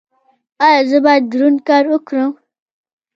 ایا 0.65 0.81
زه 0.89 0.97
باید 1.05 1.23
دروند 1.31 1.59
کار 1.67 1.85
وکړم؟ 1.89 2.31